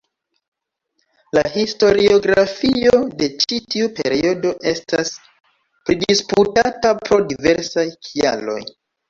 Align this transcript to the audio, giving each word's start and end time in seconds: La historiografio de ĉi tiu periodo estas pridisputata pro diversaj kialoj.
La 1.37 1.43
historiografio 1.57 3.01
de 3.19 3.27
ĉi 3.43 3.59
tiu 3.75 3.91
periodo 4.01 4.55
estas 4.73 5.13
pridisputata 5.91 6.97
pro 7.05 7.21
diversaj 7.35 7.87
kialoj. 8.09 8.59